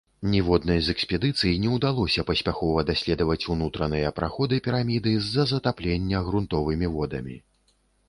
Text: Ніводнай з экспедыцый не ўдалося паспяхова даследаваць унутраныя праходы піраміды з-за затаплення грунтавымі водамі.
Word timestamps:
Ніводнай 0.33 0.79
з 0.85 0.93
экспедыцый 0.95 1.51
не 1.65 1.69
ўдалося 1.75 2.25
паспяхова 2.31 2.85
даследаваць 2.89 3.37
унутраныя 3.57 4.13
праходы 4.23 4.61
піраміды 4.71 5.17
з-за 5.29 5.49
затаплення 5.55 6.27
грунтавымі 6.33 6.95
водамі. 6.99 7.43